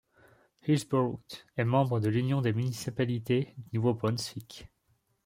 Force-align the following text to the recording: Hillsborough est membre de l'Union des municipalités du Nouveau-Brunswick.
Hillsborough 0.63 1.19
est 1.57 1.63
membre 1.63 1.99
de 1.99 2.09
l'Union 2.09 2.41
des 2.41 2.53
municipalités 2.53 3.53
du 3.71 3.77
Nouveau-Brunswick. 3.77 4.67